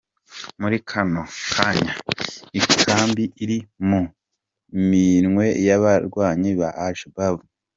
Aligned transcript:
Muri 0.61 0.77
kano 0.89 1.21
kanya, 1.53 1.93
ikambi 2.59 3.23
iri 3.43 3.57
mu 3.89 4.01
minwe 4.89 5.45
y’abarwanyi 5.65 6.51
ba 6.59 6.69
Al-Shabab. 6.85 7.37